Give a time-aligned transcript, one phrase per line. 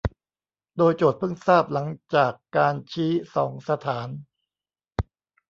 [0.77, 4.07] โดยโจทก์เพิ่งทราบหลังจากการชี้สองสถาน